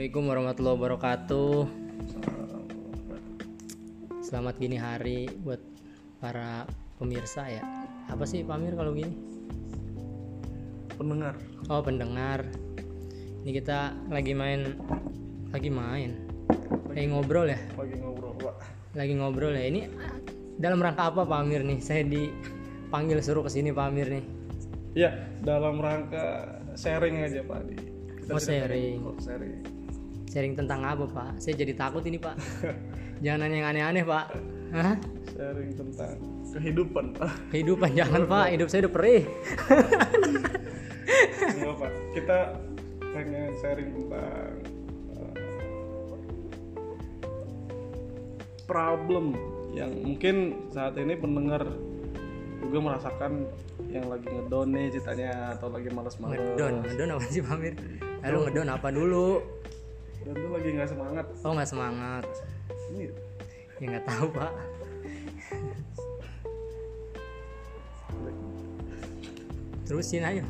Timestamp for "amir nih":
21.44-21.76, 23.92-24.24